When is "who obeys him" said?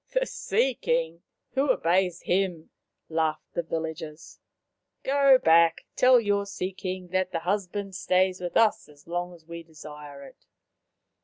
1.51-2.71